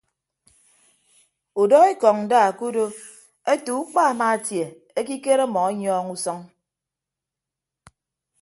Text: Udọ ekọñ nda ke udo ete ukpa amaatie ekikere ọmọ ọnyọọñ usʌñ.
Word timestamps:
Udọ 1.61 1.79
ekọñ 1.91 2.17
nda 2.23 2.41
ke 2.57 2.63
udo 2.69 2.85
ete 3.51 3.71
ukpa 3.81 4.01
amaatie 4.11 4.65
ekikere 4.99 5.43
ọmọ 5.47 5.59
ọnyọọñ 5.69 6.07
usʌñ. 6.15 6.39